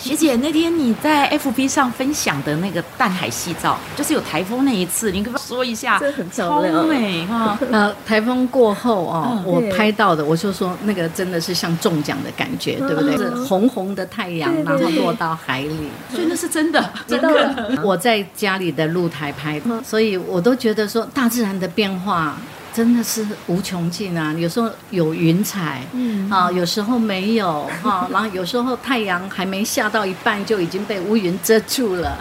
[0.00, 5.98] 学姐，那天你在 FB 上分享的那个淡海夕照，就是有台风那一次，你可不可以说一下？
[5.98, 7.58] 这很漂亮，超美哈！
[7.70, 13.16] 呃，台风过后哦，嗯、我拍到的，我就说那个真的是像中奖的感觉，嗯、对不对？
[13.18, 17.78] 是红红的太阳，然后落到海里，所以那是真的，真的。
[17.84, 22.34] 我在家里的露台拍的，所以我都觉得说大自然的变化。
[22.72, 24.32] 真的是无穷尽啊！
[24.32, 32.16] 有时候有云彩，嗯啊，有时候没有哈， 然后有时候太阳还没下到一半就已经被乌云遮住了。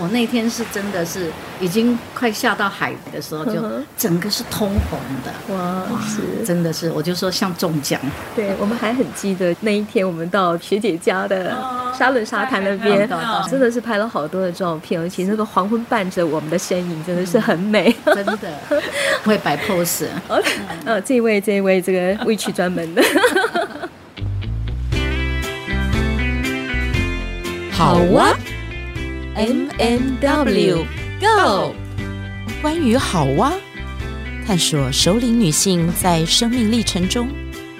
[0.00, 3.60] 我、哦、那天是真的是已经快下到海的时候，就
[3.96, 5.54] 整个是通红的。
[5.54, 7.98] 哇，是真的是，我就说像中奖。
[8.36, 11.56] 对，我们还很记得那一天，我们到学姐家的
[11.98, 13.08] 沙伦沙滩那边，
[13.50, 17.92] 真的是拍了好多的照片，而且那个黄昏伴着我们的身影，真的是很美。
[18.14, 18.36] 真的
[19.24, 19.87] 会摆 pose。
[20.28, 20.42] 嗯，
[20.84, 23.02] 呃，这一位，这一位，这个 witch 专门的。
[27.72, 28.36] 好哇。
[29.34, 30.84] M M W
[31.20, 31.74] Go，
[32.60, 33.52] 关于好哇，
[34.44, 37.28] 探索首领女性在生命历程中，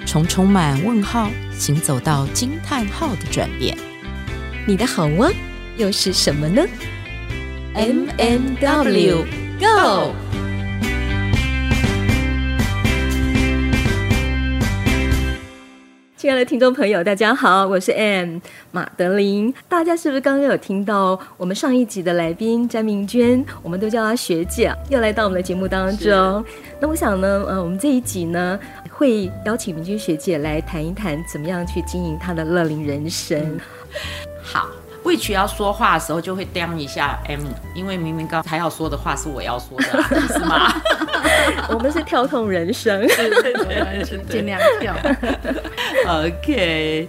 [0.05, 3.77] 从充满问号行走到惊叹号的转变。
[4.65, 5.29] 你的好哇
[5.75, 6.65] 又是什么呢
[7.73, 9.25] ？M M W
[9.59, 10.15] Go。
[16.19, 19.53] 亲爱的听众朋友，大家好，我是 Anne 马德琳。
[19.69, 23.41] 大家是不是刚刚有听到我们上一集的来宾詹明娟？
[23.63, 26.43] 我们都叫她学姐，又来到我们的节目当中。
[26.81, 28.59] 那我想呢，呃，我们这一集呢，
[28.91, 33.39] 会邀请明娟学姐来谈一谈，怎么样去经营她的乐龄人生。
[33.39, 33.59] 嗯、
[34.43, 34.69] 好。
[35.33, 37.41] 要说话的时候就会叮一下 M，
[37.73, 40.81] 因为明明刚才要说的话是我要说的，啊， 是吗？
[41.69, 43.07] 我们是跳痛人生，
[44.29, 44.95] 尽量跳。
[46.07, 47.07] OK。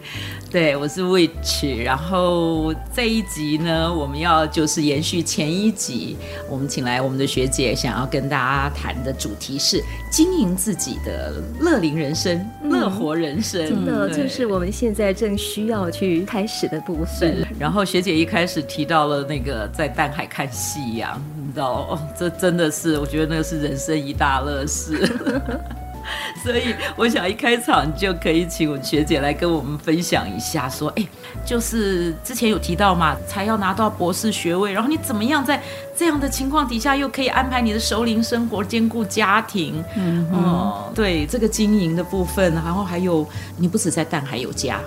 [0.51, 6.17] 对，我是 witch，然后这一集呢，我们要就是延续前一集，
[6.49, 9.81] 我们请来我们的学姐，想要跟大家谈的主题是
[10.11, 13.65] 经营自己的乐龄人生、嗯、乐活人生。
[13.65, 17.47] 真的，就是我们现在正需要去开始的部分。
[17.57, 24.99] 然后学姐一开始提到了那个在淡海看夕阳，你知道，哦，这真的是我觉得那个是人生一大乐事。
[26.43, 31.07] 所以我想一开场就可以请我学姐来跟我们分享一下，说，哎，
[31.45, 35.61] 就是之前有提到嘛，才要拿到博士学位，然后你怎么样在
[35.97, 44.81] 这样的情况底下又可以安排你的熟龄生活，兼顾家庭，嗯，哦，对这个经营的部分，然后还有你不止在淡海有家，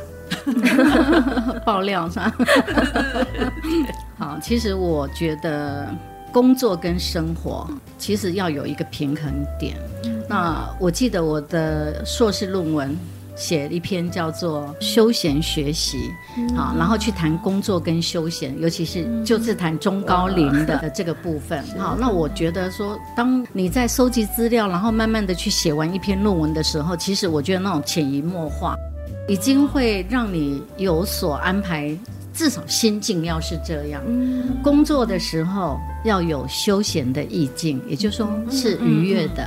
[1.65, 2.33] 爆料是吧？
[4.17, 5.87] 好，其实我觉得。
[6.33, 9.77] 工作跟生活其实要有一个平衡点。
[10.27, 12.97] 那我记得我的硕士论文
[13.35, 15.97] 写一篇叫做《休闲学习》，
[16.55, 21.63] 好，然后去谈工作跟休闲，尤其是就是谈中高龄的这个部分。
[21.77, 28.75] 好，那我觉得说，当你在收集资料，然后慢慢的去写完一篇论文的时候，其实我觉得那种潜移默化，
[29.27, 31.95] 已经会让你有所安排。
[32.33, 34.01] 至少心境要是这样，
[34.63, 39.43] 工作的时候要有休闲的意境，也就是说是愉悦的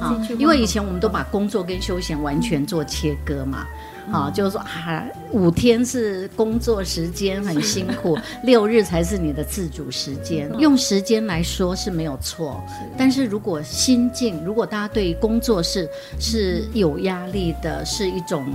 [0.00, 0.16] 啊。
[0.38, 3.66] 因为以前我们都把工作跟休闲完全做切割嘛，
[4.12, 10.48] 啊，就是说啊，五天是工作时间很辛苦， 六日才是你的自主时间。
[10.58, 12.62] 用时间来说是没有错，
[12.96, 15.88] 但是如果心境，如果大家对于工作是
[16.20, 18.46] 是有压力的，是一种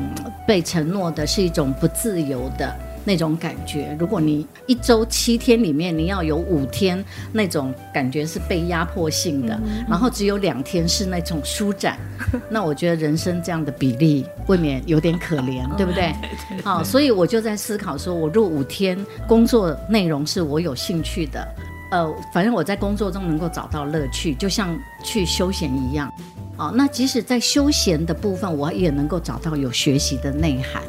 [0.48, 2.74] 被承诺的，是一种不自由的。
[3.06, 11.98] 那种感觉，如果你一周七天里面你要有五天那种感觉是被压迫性的，嗯、然后只有两天是那种舒展，
[12.50, 16.14] 那我觉得人生这样的比例未免有点可怜，对不对？
[16.64, 18.98] 好、哦，所以我就在思考说，我如果五天
[19.28, 21.48] 工作内容是我有兴趣的，
[21.92, 26.12] 呃，反正我在工作中能够找到乐趣，就像去休闲一样。
[26.56, 30.84] 哦，那即使在休闲的部分，我也能够找到有学习的内涵。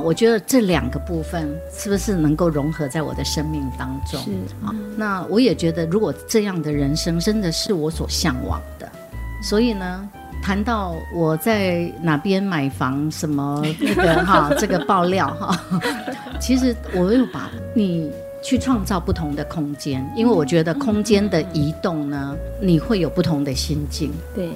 [0.00, 4.20] 我觉得这两个部分是不是能够融合在我的生命当中？
[4.22, 4.30] 是。
[4.64, 8.90] 啊，那我也觉得，如果这样的人生真的是我所向往的，
[9.42, 10.08] 所以呢，
[10.42, 15.60] 谈到我在哪边买房，什么那个哈，这个爆料哈，
[16.40, 18.10] 其实我又把你。
[18.42, 24.10] 去创造不同的空间，因为我觉得空间的移动呢，你会有不同的心境。
[24.34, 24.48] 对，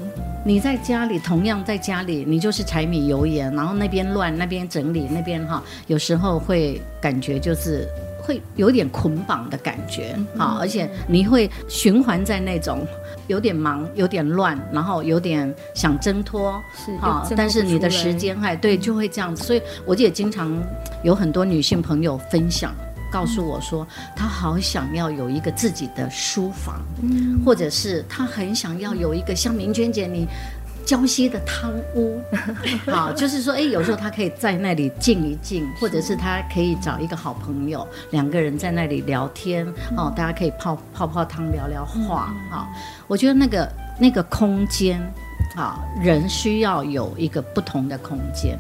[0.44, 7.87] 你在家里，同样在家里，你就是柴米油盐，然后那边乱，那边整理，那边哈，有时候会感觉就是
[8.23, 12.87] 会有点捆绑的感觉，好，而且你会循环在那种。
[13.28, 19.44] 有点忙，有点乱，然后有点想挣脱，是啊，但是你的时间还对，就会这样子。
[19.44, 20.52] 所以我也经常
[21.05, 22.75] 有很多女性朋友分享，
[23.12, 23.87] 告诉我说，
[24.17, 30.26] 他好想要有一个自己的书房，嗯，或者是他很想要有一个像明娟姐你。
[30.85, 32.20] 礁溪的汤屋，
[32.91, 39.64] 好，就是说，哎，有时候他可以在那里静一静，或者是他可以找一个好朋友，两个人在那里聊天，
[39.97, 42.69] 哦，大家可以泡泡泡汤，聊聊话，好，
[43.06, 45.00] 我觉得那个那个空间，
[45.55, 48.59] 啊，人需要有一个不同的空间，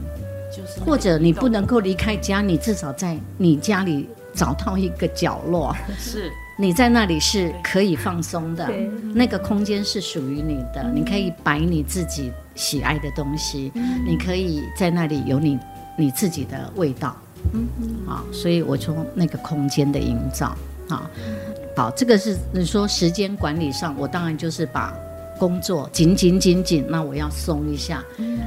[0.56, 6.30] 就是或者你不能够离开家，你至少在你家里找到一个角落，是。
[6.58, 8.68] 你在那里是可以放松的，
[9.14, 13.72] 那个空间是属于你的，你可以摆你自己喜爱的东西，
[14.06, 15.58] 你可以在那里有你
[15.96, 17.16] 你自己的味道，
[17.52, 17.66] 嗯。
[18.06, 20.54] 啊，所以我从那个空间的营造，
[20.90, 21.10] 啊，
[21.74, 24.94] 好，这个是你说时间管理上，我当然就是把
[25.38, 28.04] 工作紧紧紧紧，那我要松一下，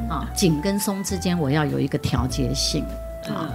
[0.08, 2.86] 啊，紧跟松之间我要有一个调节性，
[3.28, 3.50] 啊。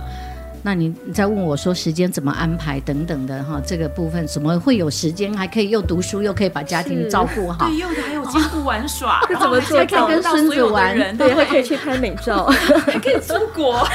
[0.63, 7.67] 那你你再问我说时间怎么安排等等的哈，这个部分怎么会有时间还可以又读书又可以把家庭照顾好？
[7.67, 9.79] 对，又还有兼顾玩耍， 怎么做？
[9.79, 12.45] 还可以跟孙子玩，对，还可以去拍美照，
[12.85, 13.89] 还可以出国。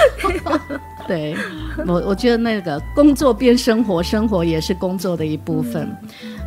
[1.08, 1.38] 对，
[1.86, 5.88] 我我觉得那个工作变生活，生活也是工作的一部分。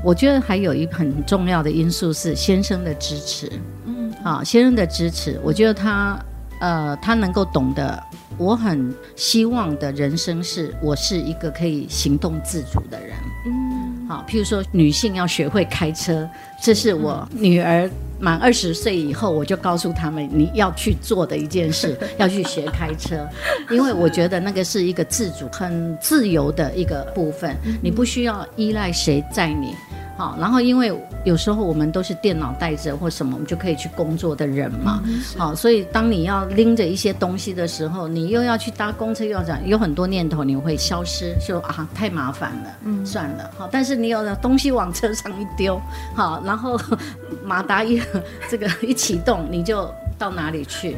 [0.03, 3.49] 我觉得还有一很重要的因素是先生的支持。
[3.85, 6.19] 嗯，啊，先生的支持，我觉得他
[6.61, 8.03] 呃，他能够懂得。
[8.37, 13.17] 我很希望的人生是，我是一个可以行动自主的人。
[13.47, 16.29] 嗯，好，譬如说女性要学会开车，
[16.63, 17.89] 这是我女儿
[18.21, 23.27] 满二十岁以后，我就告诉他们你要去做的一件事， 要去学开车，
[23.71, 29.75] 因为我觉得那个是一个自主、很自由的一个部分，你不需要依赖谁载你。
[30.19, 30.93] 好，然后因为
[31.25, 35.01] 有时候我们都是电脑带着或什么，我们就可以去工作的人嘛。
[35.39, 43.49] 好，所以当你要拎着一些东西的时候，你又要去搭公车，又要讲，有很多念头你会消失，说啊太麻烦了，嗯，算了。
[43.57, 45.81] 好，但是你有的东西往车上一丢，
[46.17, 46.77] 好，然后
[47.45, 48.03] 马达一
[48.51, 49.89] 这个一启动，你就
[50.19, 50.97] 到哪里去？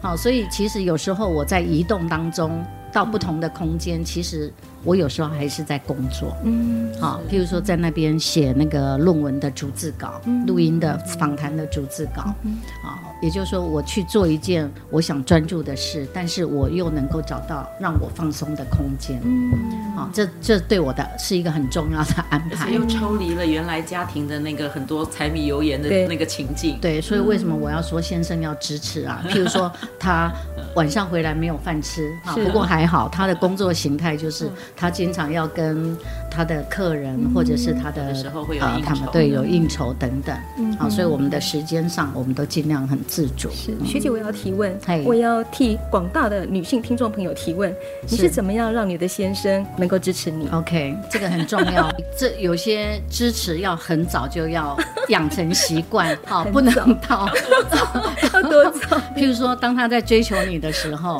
[0.00, 4.52] 好，所以其实有时候我在移动当中到不同的空间，其实。
[4.82, 19.50] 我有时候还是在工作，嗯，好，譬如说在那边写那个论文的逐字稿，嗯、录音的访谈的逐字稿，嗯，好，也就是说我去做一件我想专注的事，但是我又能够找到让我放松的空间，嗯，
[19.94, 29.22] 好，这这对我的是一个很重要的安排，又抽离了原来家庭的那个很多柴米油盐的那个情境，对，对，所以为什么我要说先生要支持啊？
[29.28, 30.32] 譬如说他
[30.74, 34.50] 晚上回来没有饭吃，啊，不过还好他的工作形态就是。
[34.76, 35.96] 他经常要跟
[36.30, 43.50] 他的客人，或者是他的、时候会有他们对有应酬等等，嗯，好，所以我们的时间上，我们都尽量很自主。
[43.50, 43.74] 是。
[43.84, 47.74] 学姐，我要提问，我要替广大的女性听众朋友提问，
[48.08, 54.76] 你是怎么样让你的先生能够支持你？OK，这个很重要， 这有些支持要很早就要
[55.08, 57.28] 养成习惯，好， 不能到
[58.22, 59.00] 要 多种？
[59.16, 61.18] 譬如说，当他在追求你的时候，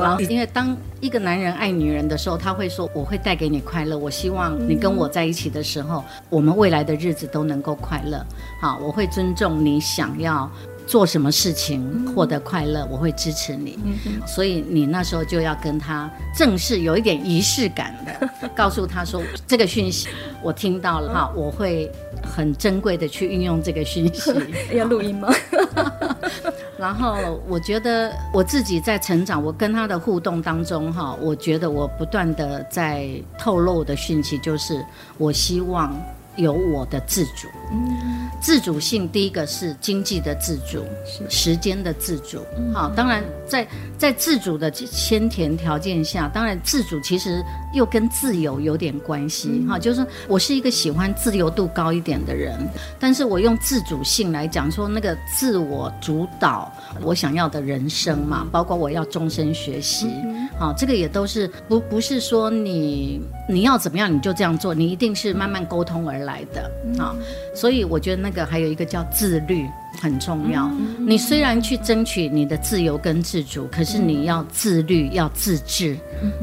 [0.00, 8.24] 啊，因为当一个男人爱女人的时候，他会说：“我会带给你快乐，我希望你跟我在一起的时候，我们未来的日子都能够快乐。
[8.60, 10.50] 好，我会尊重你想要
[10.86, 13.78] 做什么事情获得快乐，我会支持你。
[14.26, 20.08] 所以你那时候就要跟他正式有一点仪式感的， 告诉他说这个讯息
[20.42, 21.90] 我听到了哈，我会
[22.22, 24.32] 很珍贵的去运用这个讯息。
[24.72, 25.28] 要录音吗？”
[26.78, 34.84] 然后我觉得我自己在成长，我跟他的互动当中，哈，我觉得我不断的在透露的讯息就是，
[35.16, 35.90] 我希望
[36.36, 37.48] 有我的自主。
[37.70, 40.84] 嗯，自主性第一个是经济的自主，
[41.28, 42.38] 时间的自主。
[42.72, 43.66] 好，当然在
[43.98, 47.42] 在自主的先天条件下，当然自主其实
[47.76, 49.64] 又跟自由有点关系。
[49.68, 52.58] 哈，就是我是一个喜欢自由度高一点的人，
[52.98, 60.10] 但是我用自主性来讲说那个自我主导我想要的人生嘛，包括我要终身学习。
[60.58, 66.70] 好，这个也都是不不是说你你要怎么样你就这样做，你一定是慢慢沟通而来的。
[66.98, 67.14] 啊。
[67.54, 69.66] 所以我觉得那个还有一个叫自律
[70.00, 70.70] 很重要。
[70.98, 75.96] 你虽然去争取你的自由跟自主，可是你要自律，要自制，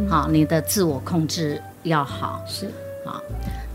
[0.09, 2.43] 好，你的自我控制要好。
[2.47, 2.65] 是
[3.05, 3.21] 啊，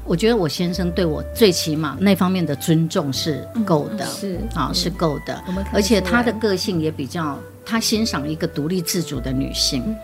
[0.05, 5.43] 我觉得我先生对我最起码那方面的尊重是够的，是啊，是够的。
[5.73, 7.39] 而且他的个性也比较。
[7.71, 9.95] 他欣赏一个独立自主的女性，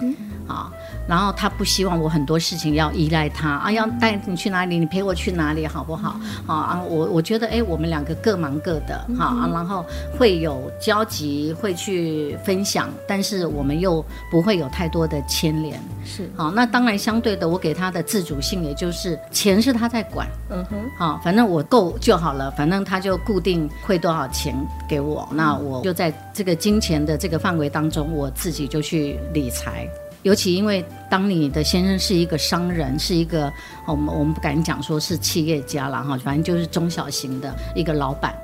[0.47, 0.71] 啊。
[1.07, 6.17] 然后他不希望我很多事情要依赖他啊，要带你去哪里，你陪我去哪里，好不好？
[6.47, 9.85] 好啊，我我觉得哎，我们两个各忙各的，好啊，然后
[10.19, 15.79] 会有交集，会去分享，但是我们又不会有太多的牵连。
[16.05, 24.55] 是，好，那当然相对的，我给他的自主性，也就是钱是他在管，嗯哼，好，反正我够就好了，反正他就固定汇多少钱
[24.89, 29.89] 给我，那我就在这个金钱的这个范围当中，我自己就去理财。
[30.25, 33.53] 尤其因为当你的先生是一个商人，是一个
[33.87, 38.35] 我们我们不敢讲说是企业家了哈，反正就是中小型的一个老板。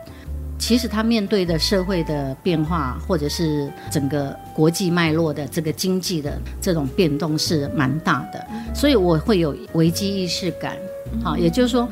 [0.58, 10.76] 其实他面对的社会的变化，或者是整个国际脉络的这个经济的这种变动是蛮大的，所以我会有危机意识感。
[11.24, 11.88] 好，也就是说，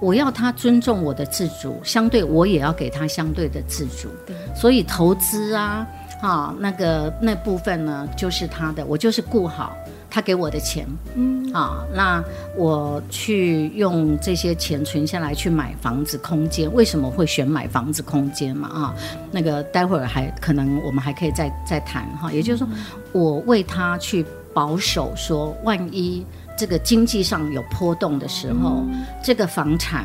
[0.00, 4.08] 我要他尊重我的自主，相对我也要给他相对的自主。
[4.56, 5.86] 所以投资啊。
[6.20, 9.74] 啊，那个那部分呢，就是他的，我就是顾好
[10.10, 12.22] 他给我的钱，嗯，啊，那
[12.56, 18.68] 我去用这些钱存下来去买房子空间，为什么会选买房子空间嘛？
[18.68, 18.94] 啊，
[19.30, 22.68] 那个待会儿还可能我们还可以再再谈哈，也就是说，
[23.12, 28.84] 我为他去保守，说万一这个经济上有波动的时候，
[29.22, 30.04] 这个房产。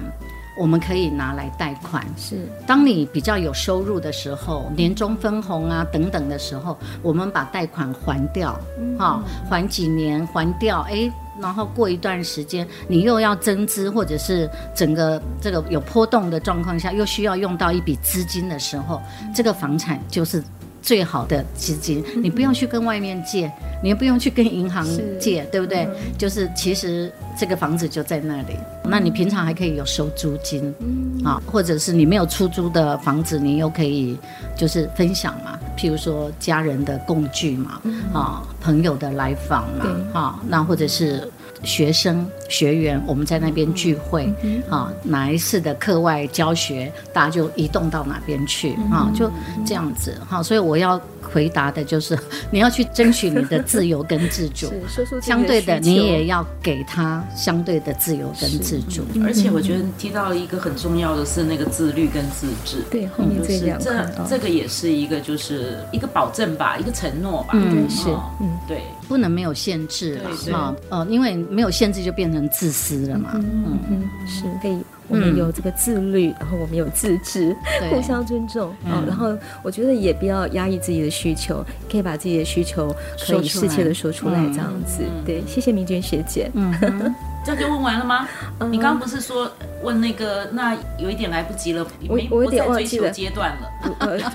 [0.58, 2.48] 我们可以拿来贷款，是。
[2.66, 8.98] 当你比较有收入的时候，年终分红啊等等的时候，我们把贷款还掉，哈、嗯。
[9.00, 19.02] 哦，还几年还掉，哎，然后过一段时间你又要增资，或者是整个这个有波动的状况下，又需要用到一笔资金的时候，
[19.34, 20.42] 这个房产就是
[20.86, 23.51] 最好的资金，你不用去跟外面借，
[23.82, 24.86] 你也不用去跟银行
[25.20, 25.86] 借，对不对？
[25.86, 27.12] 嗯、就是其实。
[27.38, 30.74] 这个房子就在那里，那你平常还可以有收租金，
[31.22, 34.18] 啊，或者是你没有出租的房子，你又可以
[34.56, 37.82] 就是分享嘛，譬如说家人的共聚嘛，
[38.13, 39.86] 啊，朋友的来访嘛，
[40.18, 41.30] 啊，那或者是
[41.64, 44.32] 学生学员我们在那边聚会，
[44.70, 49.32] 啊，哪一次的课外教学，大家就移动到哪边去，啊，就
[49.66, 51.00] 这样子，哈，所以我要。
[51.36, 52.18] 回答的就是
[52.50, 54.72] 你要去争取你的自由跟自主，
[55.22, 59.04] 相对的你也要给他相对的自由跟自主。
[59.25, 62.77] 而且我觉得提到一个很重要的是那个自律跟自治。
[62.89, 63.92] 对，后面这两这
[64.30, 67.50] 这个也是一个就是一个保证吧，一个承诺吧。
[67.56, 68.08] 嗯，是，
[68.39, 73.32] 嗯，对，不能没有限制了嘛，呃，因为没有限制就变成自私了嘛。
[73.34, 74.80] 嗯嗯，是可以。
[75.08, 77.56] 我们有这个自律，嗯、然后我们有自治，
[77.90, 79.06] 互相尊重啊、嗯。
[79.06, 82.94] 然后我觉得也不要压抑自己的需求，可以把自己的需求
[83.28, 85.04] 可以适切的说出来，这样子。
[85.26, 86.50] 对，谢谢明娟学姐。
[86.54, 86.74] 嗯，
[87.46, 88.28] 这样就问完了吗？
[88.60, 89.52] 嗯、你刚刚不是说
[89.84, 90.46] 问那个？
[90.52, 93.72] 那有一点来不及了，我我有点忘记了阶段了。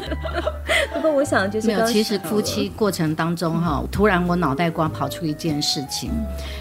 [0.95, 6.11] 不过我想就是没有，其实夫妻过程当中哈，突然我脑袋瓜跑出一件事情，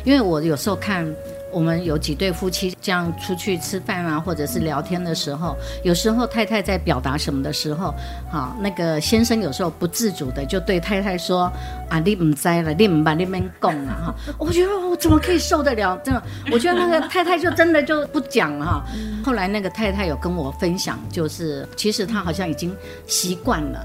[0.04, 1.06] 因为我有时候看。
[1.52, 7.94] 我们有几对夫妻这样出去吃饭啊，或者是聊天的时候，有时候太太在表达什么的时候，
[8.30, 11.52] 好，那个先生有时候不自主的就对太太说
[11.90, 15.98] ：“啊，你唔知了，你唔把那边供了哈。”我觉得我怎么可以受得了？
[16.04, 18.84] 真的，我觉得那个太太就真的就不讲了哈。
[19.24, 22.76] 后来那个太太有跟我分享，就是其实她好像已经
[23.08, 23.80] 习惯了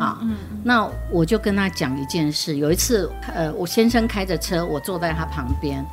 [0.00, 0.18] 啊。
[0.62, 5.84] 那我就跟她讲一件事，有一次，呃，我先生开着车，我坐在他旁边，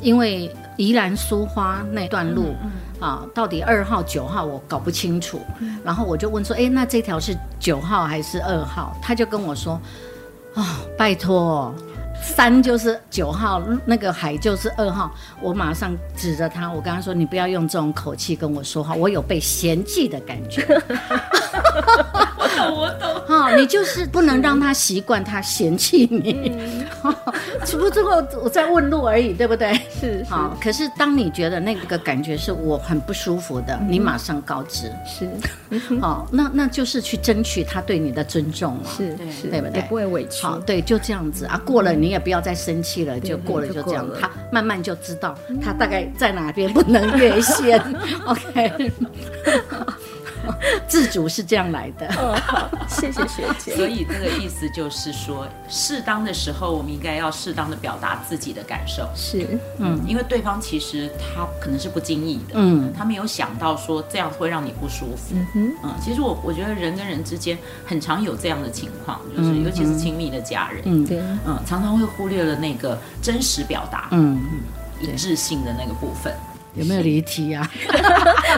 [0.00, 0.50] 因为。
[0.80, 2.70] 宜兰苏花那段路，嗯
[3.00, 8.96] 嗯、啊，到底二号九号我搞不清楚，嗯、然后我就问说，哎，那这条是九号还是二号？
[9.02, 9.74] 他就跟我说，
[10.54, 10.64] 啊、哦，
[10.96, 11.74] 拜托，
[12.22, 15.14] 山就是九号，那个海就是二号。
[15.42, 20.66] 我马上指着他，我跟他说，你不要用这种口气跟我说话，我有被嫌弃的感觉。
[22.50, 23.26] 我懂，我懂。
[23.26, 26.52] 哈，你就是不能让他习惯他嫌弃你。
[27.04, 27.14] 嗯、
[27.64, 28.10] 只不过最后
[28.42, 29.72] 我在问路而已，对不对？
[30.00, 30.24] 是。
[30.28, 34.92] 好，可是当你觉得那个感觉是我很不舒服的，嗯、你马上告知。
[35.06, 35.28] 是。
[36.00, 38.90] 好，那那就是去争取他对你的尊重嘛。
[38.96, 39.82] 是，是，对不对？
[39.82, 40.42] 不会委屈。
[40.42, 41.60] 好，对，就这样子啊。
[41.64, 44.06] 过了你也不要再生气了，就过了就这样。
[44.20, 47.80] 他慢慢就知道他大概在哪边不能越线。
[48.26, 48.92] OK。
[50.88, 52.06] 自主是这样来的。
[52.16, 53.74] 哦，好，谢谢学姐。
[53.76, 59.08] 所以这个意思就是说，适当的时候，我们应该要适当的表达自己的感受。
[59.14, 65.34] 是，嗯，因为对方其实他可能是不经意的，嗯，他没有想到说这样会让你不舒服。
[65.34, 76.32] 嗯哼，嗯，其实我我觉得人跟人之间很常有这样的情况，就是尤其是亲密的家人，嗯，对，嗯，常常会忽略了那个真实表达，嗯嗯，一致性的那个部分。
[76.74, 77.68] 有没有离题啊？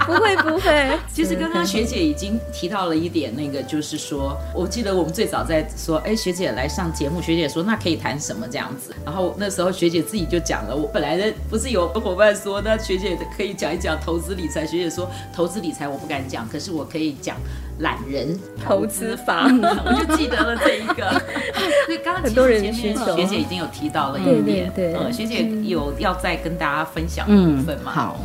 [0.06, 17.36] 不 会不会， 其实刚刚学姐已经提到了一点，那个就是说，我记得我们最早在说，哎，学姐来上节目，学姐说那可以谈什么这样子，然后那时候学姐自己就讲了，我本来的不是有个伙伴说，那学姐可以讲一讲投资理财，学姐说投资理财我不敢讲，可是我可以讲
[17.78, 21.10] 懒人投资法，我就记得了这一个。
[21.86, 27.92] 所以刚刚很多人前面学姐已经有提到了一点，对对对，嗯，学姐有要再跟大家分享的部分吗？
[27.92, 28.20] 好。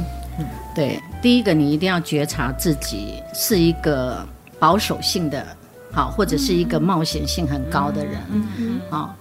[0.75, 4.23] 对，第一个你一定要觉察自己是一个
[4.59, 5.43] 保守性的，
[5.91, 9.15] 好，或者是一个冒险性很高的人，嗯嗯，好。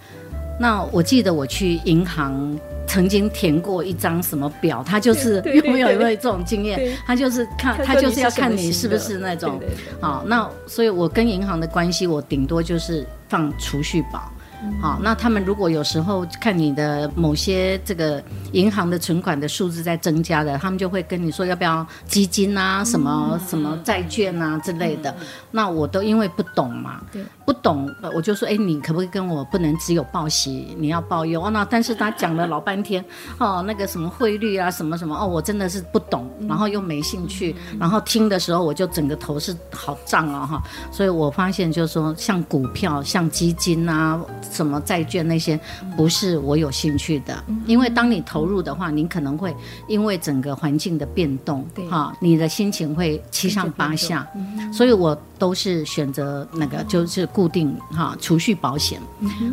[0.59, 6.97] 那我记得我去银行曾经填过一张什么表，他就是有没有有没有这种经验？
[7.07, 9.61] 他就是看他就是要看你是不是那种，
[10.01, 10.25] 好。
[10.27, 14.33] 那所以我跟银行的关系，我顶多就是放储蓄宝。
[14.81, 18.23] 好，那他们如果有时候看你的某些这个
[18.53, 25.15] 银行的存款的数字在增加的，他们就会跟你说要不要基金啊，什么什么债券啊之类的。
[25.51, 27.01] 那我都因为不懂嘛，
[27.45, 31.43] 不懂我就说，哎，你可不可以跟我不能只有报喜，你要报忧？
[31.43, 33.05] 哦，那但是他讲了老半天，
[33.39, 40.63] 哦，那个什么汇率啊，什么什么，哦，我真的是不懂，然后又没兴趣，然后听的时候我就整个头是好胀啊哈。
[40.91, 44.21] 所以我发现就是说，像股票、像基金啊。
[44.51, 45.59] 什么债券那些
[45.97, 49.55] 不是我有兴趣的，因为当你投入的话，你可能会
[49.89, 54.27] 因为整个环境的变动，哈，你的心情会七上八下，
[54.73, 59.01] 所以我都是选择那个就是固定哈储蓄保险，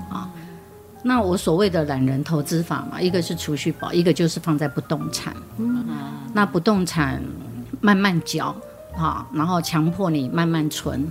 [0.10, 0.30] 啊，
[1.04, 5.86] 那我所谓的懒人投资法嘛，一个是储蓄保，一个就是放在不动产，嗯。
[6.36, 7.22] 那不动产
[7.80, 8.56] 慢慢缴，
[8.94, 11.08] 哈，然后强迫你慢慢存。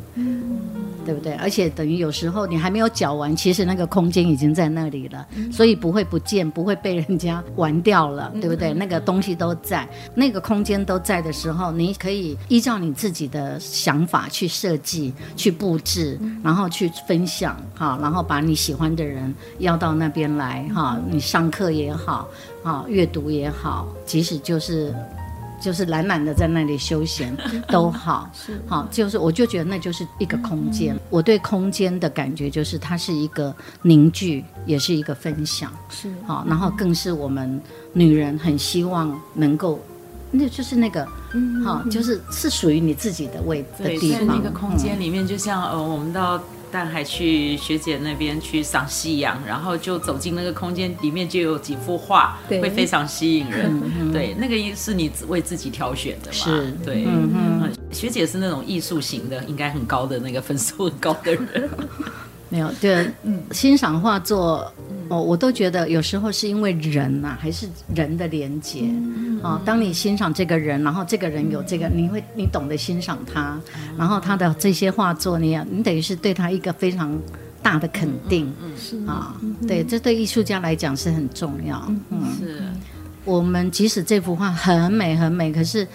[1.04, 1.32] 对不对？
[1.34, 8.72] 而且等于有时候你还没有缴完，其实那个空间已经在那里了，所以不会不见，不会被人家玩掉了，对不对？
[8.72, 22.28] 那个东西都在，那个空间都在的时候，你可以依照你自己的想法去设计、去布置，然后去分享，哈，然后把你喜欢的人邀到那边来，哈，你上课也好，
[22.62, 24.94] 啊，阅读也好，即使就是。
[25.62, 27.34] 就是懒懒的在那里休闲
[27.68, 30.98] 都好，是好，就是我就觉得那就是一个空间。
[31.08, 37.60] 我对空间的感觉就是它是一个凝聚，也是一个分享，是好，然后更是我们
[37.92, 39.78] 女人很希望能够，
[40.32, 41.06] 那就是那个，
[41.64, 44.20] 好，就是是属于你自己的位的地方。
[44.20, 46.42] 在那个空间里面，就像呃，我们到。
[46.72, 54.10] 但还去学姐那边去赏夕阳，然后就走进那个空间里面，就有几幅画，会非常吸引人。
[54.10, 56.32] 对，那个是你为自己挑选的嘛？
[56.32, 57.04] 是，对。
[57.06, 61.70] 嗯，学姐是那种艺术型的，应该很高的那个分数很高的人。
[62.48, 63.10] 没有，对，
[63.50, 64.70] 欣赏画作。
[65.08, 68.80] 哦，我都觉得有时候是因为人呐、啊，还是人的连接。
[68.82, 77.18] 嗯、哦，当你欣赏这个人，然后这个人有这个，你会你懂得欣赏他，嗯、然后他的这些画作，你你等于是对他一个非常
[77.62, 78.52] 大的肯定。
[78.62, 79.34] 嗯，是啊，
[79.66, 81.82] 对，这对艺术家来讲是很重要。
[82.10, 82.62] 嗯，是
[83.24, 85.86] 我们即使这幅画很美很美，可是。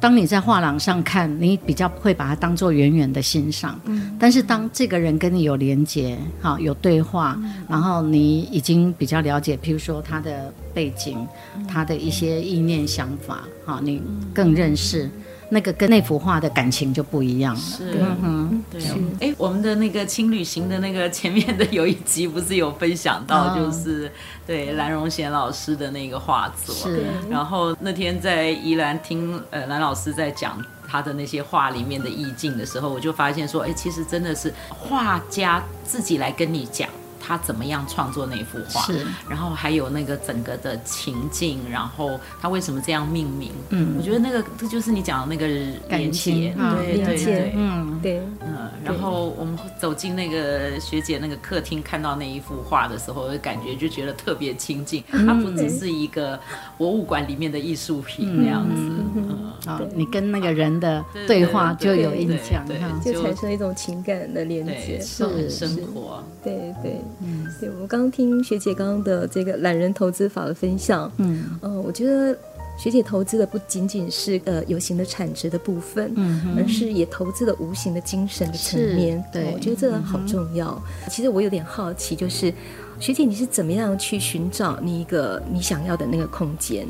[0.00, 3.80] 当你在画廊上看，你比较会把它当做远远的欣赏。
[3.84, 11.26] 嗯，但是当这个人跟你有连接，好有对话，嗯、然后你已经比较了解，譬如说他的背景，
[11.56, 14.02] 嗯、他的一些意念想法，好，你
[14.34, 15.08] 更认识。
[15.50, 17.60] 那个跟那幅画的感情就不一样了。
[17.60, 18.33] 是，嗯，
[18.80, 19.28] 对。
[19.28, 24.10] 哎，我们的那个轻旅行的那个前面的有一集不是有分享到，就是
[24.46, 26.74] 对蓝荣贤老师的那个画作。
[26.74, 27.04] 是。
[27.30, 36.88] 然后那天在宜兰听呃蓝老师在讲他的那些画里面的意境的时候，我就发现说，哎，其实真的是画家自己来跟你讲。
[37.26, 38.82] 他怎么样创作那幅画？
[38.82, 43.50] 是，然后还有那个整个的情境，然后他为什么这样命名？
[43.70, 45.46] 嗯，我觉得那个这就是你讲的那个
[45.88, 55.02] 连接，对对对，嗯对，嗯，然后我们走进那个学姐那个客厅，看到那一幅画的时候，感觉就觉得特别亲近。
[55.10, 56.38] 它不只是一个
[56.76, 58.74] 博物馆里面的艺术品那样子，
[59.16, 67.00] 嗯，啊，你跟那个人的对话就有印象，对，就产生一种情感的连接，是很生活，对对。
[67.22, 72.36] 嗯，对，我刚刚听学姐刚刚的这个懒人投资法的分享，嗯，呃，我觉得
[72.78, 80.70] 学姐投资的不仅仅是呃有形的产值的部分，嗯，而是也投资了无形的精神的层面，对，我觉得这个好重要。
[80.70, 82.52] 嗯、其实我有点好奇，就是
[82.98, 86.86] 学姐你是怎么样去寻找你一个你想要的那个空间？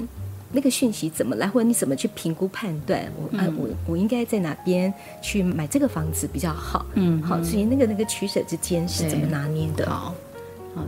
[0.54, 3.02] 那个讯息怎么来，或者你怎么去评估判断？
[3.16, 6.86] 我、嗯、啊，我我应该在哪边去买这个房子比较好？
[6.94, 9.90] 嗯，好，所以那个那个取舍之间是怎么拿捏的？
[9.90, 10.14] 好，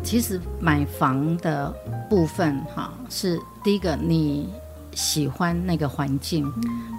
[0.05, 1.75] 其实买房的
[2.09, 4.49] 部分哈，是第一个，你
[4.95, 6.49] 喜欢那个环境、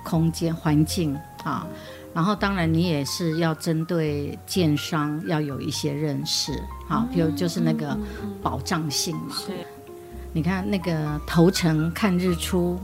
[0.04, 1.66] 空间、环境啊。
[2.14, 6.52] 然后，当然你也是要针对建商要有一些认识，
[6.88, 7.96] 好，比如就是那个
[8.42, 9.36] 保障性嘛。
[9.36, 9.52] 是。
[10.34, 12.80] 你看那个头城看日出，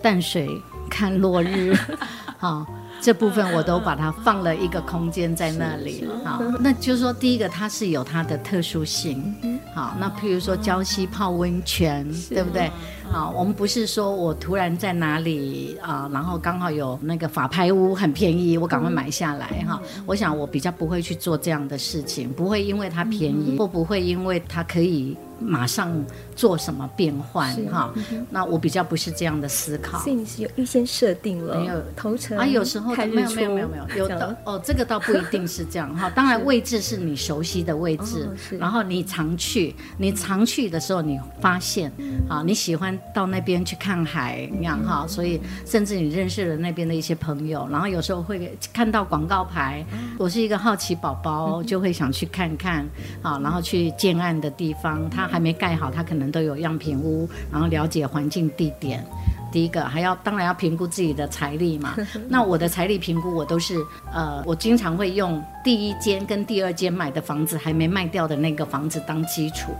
[0.00, 0.48] 淡水
[0.88, 1.74] 看落日，
[2.38, 2.66] 好。
[3.00, 9.36] 这部分我都把它放了一个空间在那里，好，那就是说，第一个它是有它的特殊性，
[9.72, 12.68] 好，那譬如说礁溪泡温泉，对不对？
[13.10, 19.80] 好，我们不是说我突然在哪里啊，然后刚好有那个法拍屋很便宜，我赶快买下来哈。
[20.06, 25.16] 我想我比较不会去做这样的事情，不会因为它便宜，或不会因为它可以。
[25.40, 27.94] 马上做什么变换哈？
[28.28, 30.00] 那我比较不是这样的思考。
[30.00, 32.44] 所以你是有预先设定了，没有头程啊？
[32.44, 36.10] 有时候没有没有没有没有有的哦，这个倒不一定是这样哈。
[36.10, 41.92] 当然位置是你熟悉的位置，然后你常去，你常去的时候你发现
[42.28, 49.84] 啊，你喜欢到那边去看海那样哈，所以甚至你认识了那边的一些朋友，然后有时候会看到广告牌，
[50.18, 52.84] 我是一个好奇宝宝，就会想去看看
[53.22, 55.28] 啊，然后去建案的地方，它。
[55.28, 59.04] 还没盖好，它可能都有样品屋，然后了解环境地点。
[59.52, 61.94] 第一个还要当然要评估自己的财力嘛。
[62.28, 63.76] 那我的财力评估，我都是
[64.10, 69.70] 呃，我经常会用第一间跟第二间买的房子还没卖掉的那个房子当基础，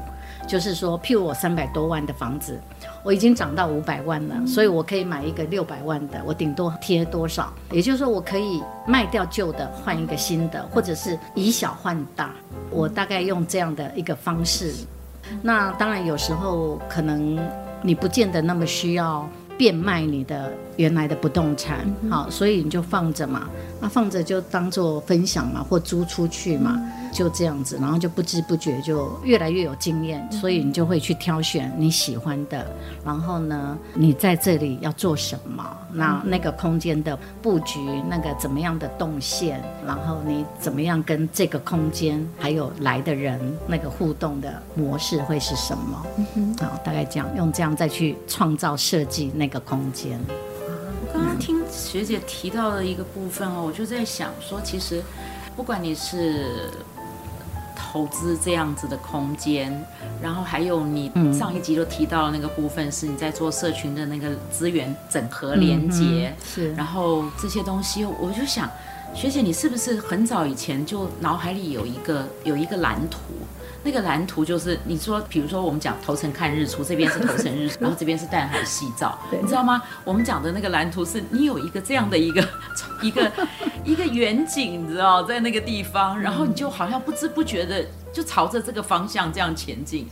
[0.46, 2.61] 就是说，譬如我三百多万的房子，
[3.02, 7.52] 我已经涨到五百万了，所以我可以买一个六百万的，我顶多贴多少？
[7.70, 12.30] 也就是说，我可以卖掉旧的，换一个新的，或者是以小换大。
[12.70, 14.74] 我大概用这样的一个方式。
[15.42, 17.38] 那当然，有时候可能
[17.82, 23.48] 你不见得那么需要变卖你的原来的不动产，好，所以你就放着嘛。
[23.80, 26.80] 那放着就当做分享嘛，或租出去嘛。
[27.12, 32.66] 就这样子，然后就不知不觉就越来越有经验，所以你就会去挑选你喜欢的。
[33.05, 35.64] 然后呢，你在这里要做什么？
[35.92, 39.62] 那那个空间的布局，那个怎么样的动线？
[39.87, 46.07] 然后你怎么样跟这个空间还有来的人那个互动的模式会是什么？
[46.18, 50.21] 嗯哼，好，大概这样，用这样再去创造设计那个空间。
[50.68, 55.03] 我刚刚听学姐提到的一个部分哦，我就在想说，其实
[55.57, 56.71] 不管你是。
[57.78, 59.72] 投资这样子的空间，
[60.20, 68.68] 然后还有你上一集都提到的那个部分，是你在做社群的那个资源整合连接，是，然后这些东西，我就想，
[69.14, 73.18] 学姐你是不是很早以前就脑海里有一个有一个蓝图？
[73.85, 79.83] 那个蓝图就是你说，比如说我们讲头城看日出，这边是头城日出， 然后这边是淡海夕照，你知道吗？
[80.05, 82.47] 我们讲的那个蓝图是你有一个这样的一个
[83.01, 83.33] 一个
[83.85, 90.07] 一个远景，你知道，在那个地方，然后你就好像不知不觉的就朝着这个方向这样前进。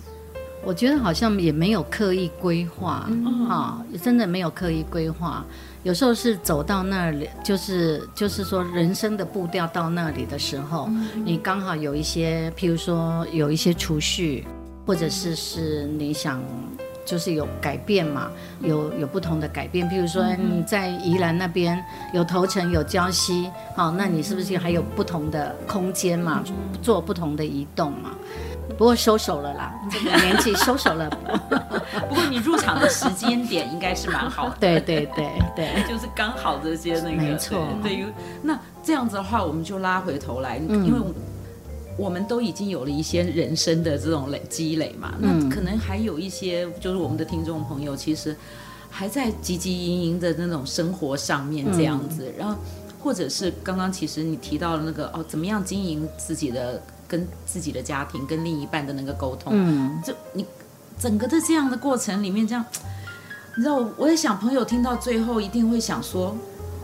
[0.64, 5.44] 我觉得好像也没有刻意规划啊，嗯哦，真的没有刻意规划。
[5.86, 14.44] 有时候是走到那里，就是就是说人生的步调到那里的时候，嗯、你刚好有一些，譬如说有一些储蓄，
[14.84, 16.42] 或者是是你想
[17.04, 18.28] 就是有改变嘛，
[18.62, 19.88] 有有不同的改变。
[19.88, 21.80] 譬如说你在宜兰那边
[22.12, 26.42] 有头城有礁溪，好，那你是不是还有不同的空间嘛，
[26.82, 28.10] 做不同的移动嘛？
[28.76, 31.08] 不过收手了啦， 这个年纪收手了。
[32.08, 34.56] 不过你入场的时间点应该是蛮好的。
[34.60, 37.22] 对对对对，就是刚好这些那个。
[37.22, 37.68] 没错。
[37.82, 38.06] 对于
[38.42, 41.00] 那这样子的话，我们就拉回头来，嗯、因为
[41.96, 48.36] 我们都已经有了一些人生的这种累积累嘛，嗯、那可能还有一些就是我们的听众朋友，其实
[48.90, 52.54] 还在汲汲营营的那种生活上面这样子，嗯、然后
[53.02, 56.82] 或者是刚刚其实你提到了那个哦，怎么样经营自己的。
[57.08, 60.44] 跟自己的家庭、跟另一半的那个沟通，嗯，就你
[60.98, 62.64] 整个的这样的过程里面，这样，
[63.56, 66.36] 你知道，我我在想，朋友听到最后一定会想说，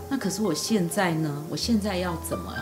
[0.09, 1.43] 那可是我现在呢？
[1.49, 2.53] 我现在要怎么？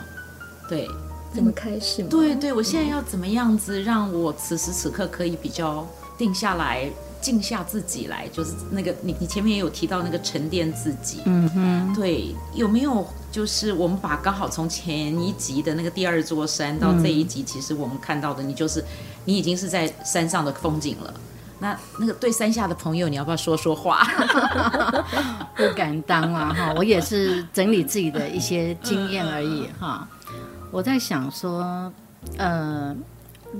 [0.68, 0.88] 对，
[1.34, 2.02] 怎么开始？
[2.04, 13.06] 对对，我现在要怎么样子，让我此时此刻可以比较定下来，静下自己来，就是那个你你前面也有提到那个沉淀自己，嗯哼，对，有没有？
[13.30, 18.84] 就是我们把刚好从前一集的那个第二座山到这一集，其实我们看到的你就是
[19.24, 21.14] 你已经是在山上的风景了。
[21.60, 24.02] 那那个对山下的朋友，你要不要说说话？
[25.54, 30.08] 不敢当啊哈，我也是整理自己的一些经验而已哈。
[30.70, 31.92] 我在想说，
[32.38, 32.96] 呃，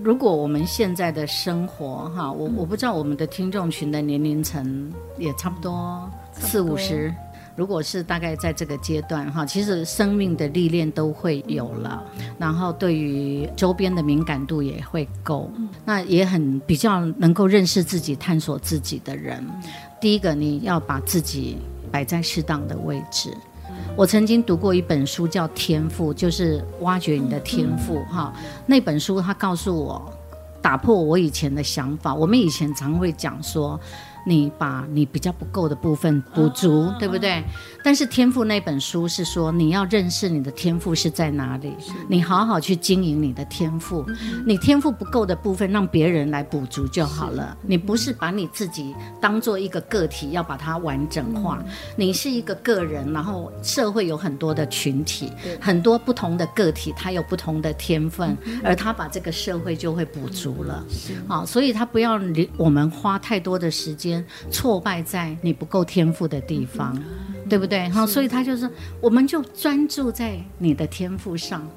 [0.03, 7.15] 如果我们现在的生活哈，我我不知道我们的听众群的年龄层也差不多四五十。
[7.57, 12.03] 如果是大概在这个阶段哈，其实生命的历练都会有了，
[12.39, 15.51] 然后对于周边的敏感度也会够，
[15.85, 19.45] 那也很比较能够认识自己、探索自己的人。
[20.01, 21.59] 第一个，你要把自己
[21.91, 23.37] 摆在适当的位置。
[23.97, 28.33] 我曾经读过一本书，叫《天赋》，就是挖掘你的天赋哈。
[28.65, 30.11] 那本书它告诉我，
[30.63, 32.15] 打破我以前的想法。
[32.15, 33.79] 我们以前常会讲说。
[34.27, 37.43] 你把你比较不够的部分补足，啊、对不对？
[37.83, 41.75] 但是天赋那本书是说，你要认识你的天赋是在哪里，
[42.09, 44.05] 你好好去经营你的天赋。
[44.09, 47.57] 嗯、你天赋不够的部分，让别人来补足就好了。
[47.63, 51.59] 你不是把你自己当做一个个体，要把它完整化。
[51.65, 60.85] 嗯、你是一个个人，然后社会有很多的群体，很多不同的个体，他有不同的天分，嗯、而他把这个社会就会补足了。
[61.27, 62.21] 好，所以他不要
[62.59, 64.10] 我们花太多的时间。
[64.51, 67.89] 挫败在你不够天赋的地方，嗯、对不对？
[67.91, 68.71] 好，所以他就是，
[69.01, 71.69] 我们就专注在你的天赋上。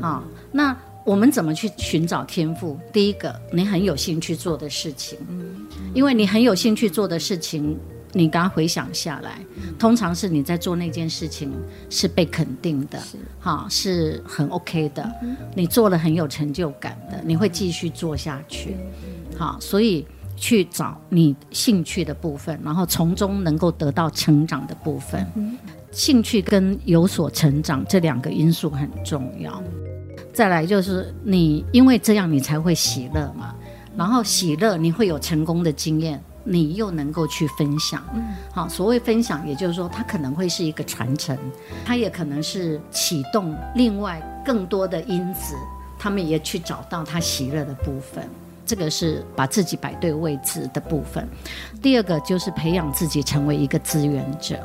[0.00, 2.78] 好，那我们怎么去寻找天赋？
[2.92, 5.18] 第一个，你很有兴趣做的事情，
[5.94, 7.76] 因为你很有兴趣做的事情，
[8.12, 9.38] 你刚刚回想下来，
[9.78, 11.52] 通常是你在做那件事情
[11.90, 12.98] 是被肯定的，
[13.40, 15.10] 哈，是很 OK 的，
[15.54, 18.76] 你做了很有成就感的，你会继续做下去。
[19.36, 20.06] 好，所以。
[20.36, 25.26] 去找你兴趣的部分，然后从中能够得到成长的部分。
[25.90, 29.62] 兴趣跟有所成长这两个因素很重要。
[30.32, 33.54] 再来就是你，因为这样你才会喜乐嘛。
[33.96, 38.02] 然后喜乐你会有成功的经验，你又能够去分享。
[38.50, 41.38] 好，所谓分享，也就是说它可能会是一个传承，
[41.84, 45.54] 它也可能是启动另外更多的因子，
[45.96, 48.28] 他们也去找到他喜乐的部分。
[48.66, 51.28] 这个是把自己摆对位置的部分。
[51.82, 54.58] 第二个就是培养自己成为一个资源者，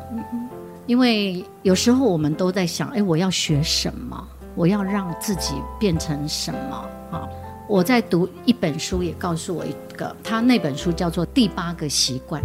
[0.85, 4.27] 因为有时候我们都在想，哎，我要学什么？
[4.55, 6.89] 我要让自己变成什么？
[7.11, 7.27] 啊，
[7.67, 12.41] 我在读一本书，也告诉我一个，他那本书叫做《第八个习惯》。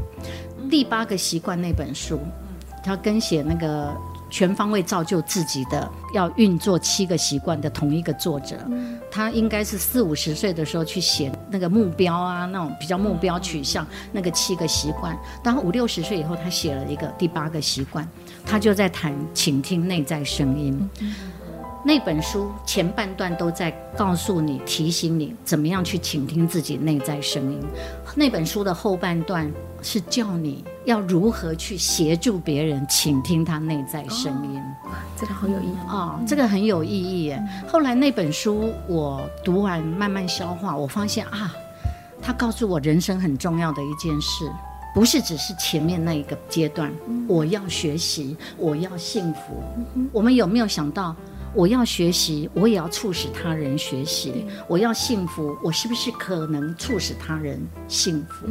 [0.71, 2.19] 第八个习惯那本书，
[2.83, 3.95] 他跟写那个。
[4.35, 8.59] 全方位造就自己的，要运作七个习惯的同一个作者，
[9.09, 15.16] 他应该是四五十岁的时候去写那个目标啊，那种比较目标取向那个七个习惯。
[15.40, 18.09] 当五六十岁以后，他写了一个第八个习惯，
[18.44, 20.90] 他就在谈倾听内在声音。
[21.87, 27.61] 那本书前半段都在告诉你、提醒你怎么样去倾听自己内在声音。
[28.16, 29.49] 那本书的后半段
[29.85, 34.61] 是叫你要如何去协助别人倾听他内在声音。
[35.14, 36.20] 这个好有意义啊、哦！
[36.27, 37.37] 这个很有意义耶。
[37.38, 41.55] 嗯、后来那本书我读完，慢慢消化，我发现啊，
[42.23, 44.51] 他告诉我人生很重要的一件事，
[44.94, 49.62] 不是只是前面那一个阶段，嗯、我要学习，我要幸福。
[49.94, 51.14] 嗯、我们有没有想到？
[51.55, 54.44] 我要学习，我也要促使他人学习。
[54.66, 58.49] 我要幸福，我是不是可能促使他人幸福？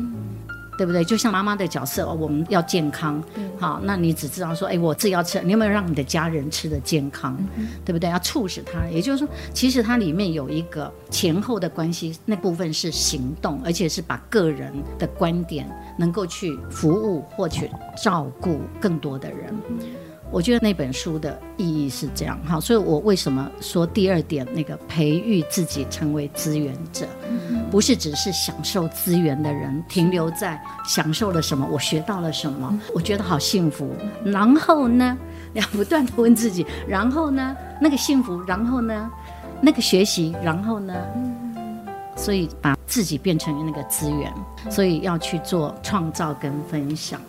[0.84, 1.04] 嗯、对不对？
[1.06, 3.24] 就像妈妈的角色，我们要健康。
[3.36, 7.38] 嗯、好，那你只知道说，哎，我自己要吃，你有没有让你的家人吃的健康？
[7.56, 8.10] 嗯、对不对？
[8.10, 15.65] 要促使他，也就是说，其实它里面有一个前后的关系，那部分是行动，而且是把个人的观点
[15.98, 19.54] 能够去服务或去照顾更多的人。
[19.69, 19.80] 嗯
[20.34, 27.06] 我觉得那本书的意义是这样，哈，所以我为什么说第二点那个培育自己成为资源者，
[27.69, 35.15] 不是只是享受资源的人，停留在享受了什么，我学到了什么，我觉得好幸福，然后呢，
[35.54, 39.12] 要不断的问自己，然后呢，那个幸福，然后呢，
[39.62, 40.96] 那个学习，然后呢，
[42.15, 44.34] 所以把自己变成那个资源，
[44.72, 47.22] 所以要去做创造跟分享。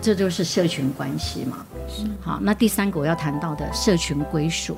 [0.00, 1.64] 这就是社群关系嘛。
[1.88, 4.76] 是好，那第三个我要谈到的社群归属。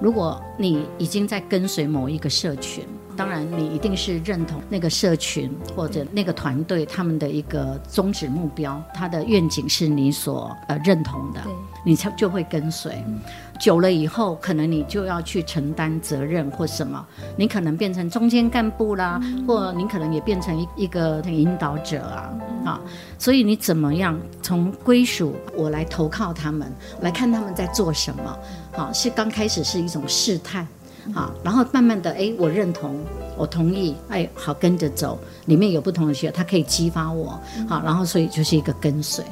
[0.00, 2.84] 如果你已经在跟随某一个社群，
[3.16, 11.40] 当然你一定是认同那个社群或者那个团队他们的一个宗旨目标，他的愿景是你所呃认同的，
[11.84, 12.92] 你才就会跟随。
[13.06, 13.20] 嗯。
[13.60, 22.80] 久了以后，可能你就要去承担责任或什么，你可能变成中间干部啦，嗯、或你可能也变成一一个引导者啊，嗯、啊，
[23.16, 28.38] 所以你怎么样从归属我来投靠他们，来看他们在做什么，
[28.76, 30.66] 啊，是刚开始是一种试探，
[31.12, 32.98] 啊，然后慢慢的，哎，我认同，
[33.36, 37.38] 我同意，哎，好跟着走，里面有不同的学，它可以激发我，
[37.68, 39.24] 好，然后所以就是一个跟随。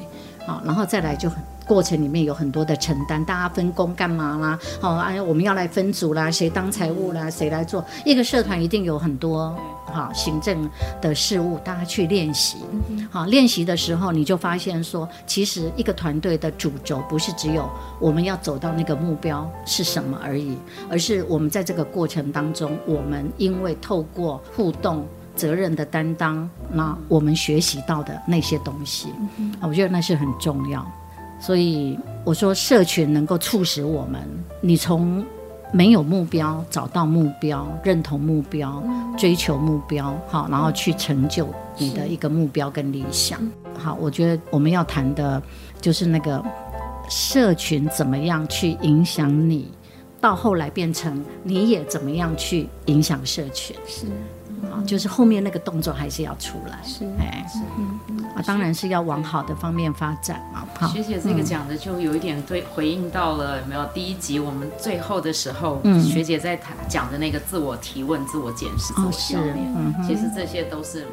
[0.45, 4.59] 好，然后再来就很过程里面有很多的承担，大家分工干嘛啦？
[4.81, 7.83] 哦，哎，我们要来分组啦，谁当财务啦，谁来做？
[8.05, 9.55] 一个社团一定有很多
[9.85, 10.69] 好行政
[11.01, 12.57] 的事务，大家去练习。
[13.13, 20.57] 好，练习的时候你就发现说，其实一个团队的主轴不是只有我们要走到那个目标是什么而已，
[20.89, 29.09] 而是我们在这个过程当中，我们因为透过互动、责任的担当，那我们学习到的那些东西，
[29.59, 30.83] 啊我觉得那是很重要。
[31.39, 34.27] 所以我说，社群能够促使我们，
[34.59, 35.23] 你从
[35.71, 38.81] 没有目标找到目标，认同目标，
[39.15, 41.47] 追求目标，好，然后去成就
[41.77, 43.39] 你的一个目标跟理想。
[43.77, 45.41] 好，我觉得我们要谈的
[45.81, 46.43] 就是那个
[47.09, 49.71] 社群怎么样去影响你，
[50.21, 53.75] 到后来变成你也怎么样去影响社群。
[53.87, 54.05] 是。
[54.87, 60.65] 就是后面那个动作还是要出来，是哎，是嗯啊，当然是要往好的方面发展嘛。
[60.79, 63.85] 好，学姐这个讲的就有一点对回应到了有没有？
[63.93, 71.05] 第一集我们最后的时候，嗯，学姐在谈讲的那个自我提问、自我检视、自我修炼，嗯，其实这些都是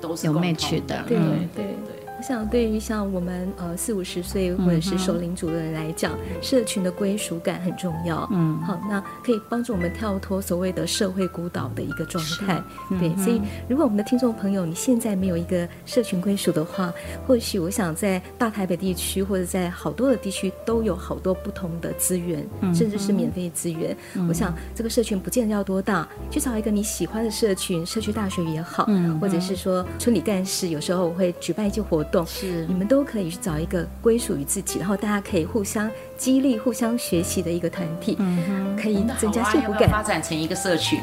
[0.00, 1.16] 都是有 match 的，对
[1.54, 2.07] 对对。
[2.18, 8.28] 我想，对于像我们呃四五十岁或者是熟龄族的人来讲，嗯、社群的归属感很重要。
[8.32, 12.60] 嗯，好，那可以帮助我们跳脱所谓的社会孤岛的一个状态。
[12.90, 16.92] 嗯、对，所以如果我们的听众朋友你现在没有一个社群归属的话，
[17.24, 23.96] 或许我想在大台北地区或者在好多的地区都有好多不同的资源，嗯、甚至是免费资源。
[24.14, 32.07] 嗯、我想这个社群不见得要多大，去找一个你喜欢的社群，社区大学也好，嗯、或者是说村里干事，有时候我会举办一些活动。
[32.26, 40.98] 是，你们都可以去找一个归属于自己，然后大家可以互相激励、互相学习的一个团体，嗯哼，可以增加幸福感，发展成一个社群。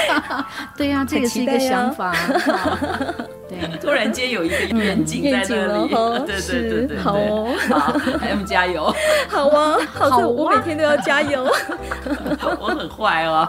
[0.76, 2.14] 对呀，这个是一个想法。
[3.48, 5.88] 对，突然间有一个愿景在那里，
[6.26, 8.94] 对对对对，好哦，好，M 加油，
[9.28, 11.48] 好啊，好，我每天都要加油。
[12.60, 13.48] 我很坏哦，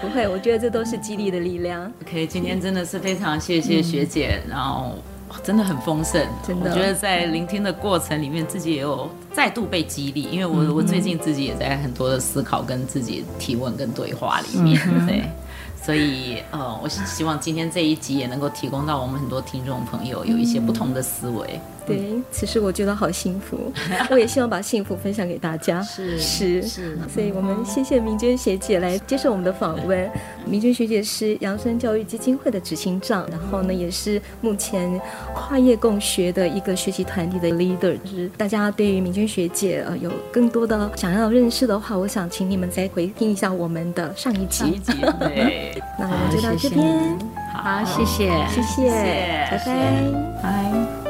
[0.00, 1.90] 不会，我觉得这都是激励的力量。
[2.02, 4.96] OK，今天真的是非常谢谢学姐，然后。
[5.42, 6.70] 真的很丰盛，真的。
[6.70, 15.22] 我觉得在聆听的过程里面，自己也有再度被激励，因为我我最近自己也在很多的思考跟自己提问跟对话里面，对。
[15.82, 21.60] 所以，呃，我希望今天这一集也能够提供到我们很多听众朋友有一些不同的思维。
[21.86, 23.72] 对，其实我觉得好幸福，
[24.10, 25.82] 我也希望把幸福分享给大家。
[25.84, 30.10] 是是是，所以我们谢谢明娟学姐来接受我们的访问。
[30.46, 35.00] 明娟学姐是扬声教育基金会的执行长，然后呢，也是目前
[35.34, 37.98] 跨业共学的一个学习团体的 leader。
[38.04, 44.64] 就是大家对于明娟学姐呃有更多的想要认识的话，我想请你们再回听一下我们的上一集。
[44.66, 45.82] 一集 对。
[45.98, 46.84] 那我们就到这边。
[47.52, 48.90] 好，谢谢，谢谢，
[49.50, 51.03] 拜拜，拜。